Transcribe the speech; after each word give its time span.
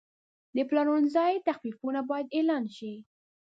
د 0.55 0.57
پلورنځي 0.69 1.33
تخفیفونه 1.47 1.99
باید 2.09 2.27
اعلان 2.37 2.63
شي. 2.77 2.93